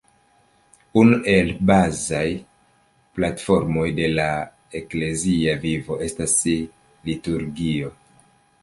[1.01, 2.23] Unu el bazaj
[3.19, 4.27] platformoj de la
[4.81, 7.97] eklezia vivo estas liturgio.